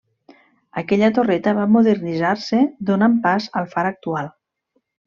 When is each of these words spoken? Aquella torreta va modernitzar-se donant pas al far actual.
Aquella 0.81 1.09
torreta 1.17 1.53
va 1.59 1.67
modernitzar-se 1.75 2.65
donant 2.91 3.21
pas 3.29 3.51
al 3.63 3.71
far 3.77 3.89
actual. 3.93 4.37